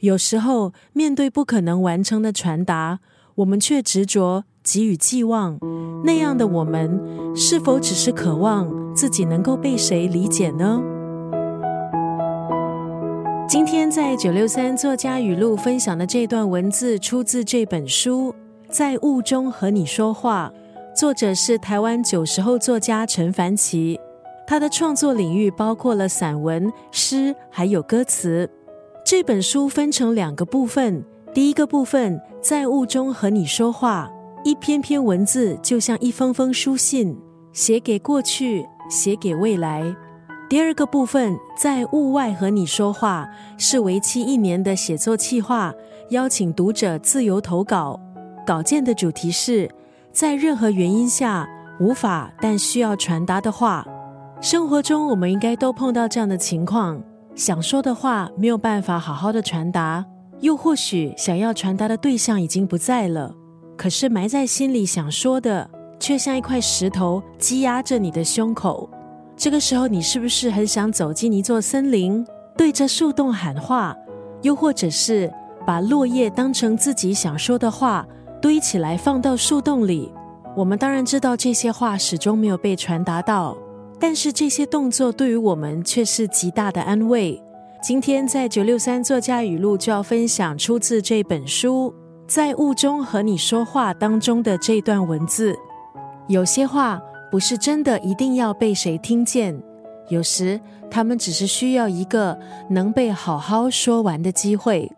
[0.00, 3.00] 有时候面对不可能完成的传达，
[3.34, 5.58] 我们却执着给予寄望。
[6.02, 6.98] 那样的我们，
[7.36, 10.80] 是否只是渴望自己能够被谁理解呢？
[13.46, 18.32] 今天在九六三作家语录分享的这段文字，出自这本书
[18.70, 20.50] 《在雾中和你说话》，
[20.98, 24.00] 作者是台湾九十后作家陈凡奇。
[24.46, 28.48] 他的创作领域包括了散文、诗，还有歌词。
[29.10, 31.04] 这本书分成两个部分，
[31.34, 34.08] 第一个部分在雾中和你说话，
[34.44, 37.18] 一篇篇文字就像一封封书信，
[37.52, 39.96] 写给过去，写给未来。
[40.48, 45.74] 第二个部分在雾外和你说话，是为期一年的写作计划，
[46.10, 47.98] 邀请读者自由投稿。
[48.46, 49.68] 稿件的主题是
[50.12, 51.48] 在任何原因下
[51.80, 53.84] 无法但需要传达的话。
[54.40, 57.02] 生活中我们应该都碰到这样的情况。
[57.34, 60.04] 想说的话没有办法好好的传达，
[60.40, 63.34] 又或许想要传达的对象已经不在了，
[63.76, 65.68] 可是埋在心里想说的，
[65.98, 68.90] 却像一块石头积压着你的胸口。
[69.36, 73.96] 这个时候，你是不是很想走进一座森林，对着树洞喊话？
[74.42, 75.32] 又或者是
[75.66, 78.06] 把落叶当成自己想说的话
[78.40, 80.12] 堆起来放到树洞里？
[80.56, 83.56] 我们当然知道这些话始终没有被传达到。
[84.00, 87.40] 但是这些动作对于我们却是极大的安慰。
[87.82, 91.94] 今天在九六三作家语录就要分享出自这本书
[92.26, 95.54] 《在雾中和你说话》当中的这段文字。
[96.26, 99.62] 有些话不是真的一定要被谁听见，
[100.08, 102.38] 有时他们只是需要一个
[102.70, 104.90] 能被好好说完的机会。